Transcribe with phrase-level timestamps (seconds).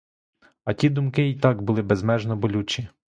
[0.63, 2.87] А ті думки й так були безмежно болючі.